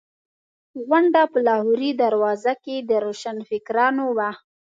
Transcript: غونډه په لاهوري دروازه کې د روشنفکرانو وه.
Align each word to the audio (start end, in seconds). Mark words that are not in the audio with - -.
غونډه 0.85 1.21
په 1.31 1.39
لاهوري 1.47 1.91
دروازه 2.03 2.53
کې 2.63 2.75
د 2.89 2.91
روشنفکرانو 3.05 4.05
وه. 4.17 4.29